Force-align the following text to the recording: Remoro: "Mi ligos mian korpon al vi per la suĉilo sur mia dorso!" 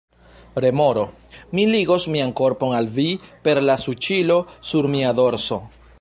Remoro: 0.63 1.03
"Mi 1.59 1.65
ligos 1.73 2.07
mian 2.15 2.33
korpon 2.41 2.73
al 2.79 2.91
vi 2.97 3.07
per 3.49 3.63
la 3.67 3.77
suĉilo 3.83 4.39
sur 4.71 4.93
mia 4.95 5.17
dorso!" 5.21 5.61